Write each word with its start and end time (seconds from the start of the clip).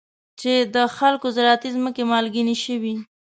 چې 0.39 0.51
د 0.75 0.77
خلکو 0.97 1.27
زراعتي 1.35 1.69
ځمکې 1.77 2.03
مالګینې 2.11 2.55
شوي. 2.63 2.95